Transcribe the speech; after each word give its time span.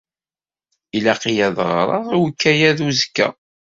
Ilaq-iyi 0.97 1.43
ad 1.47 1.57
ɣreɣ 1.67 1.89
i 2.15 2.17
ukayad 2.23 2.79
uzekka. 2.87 3.27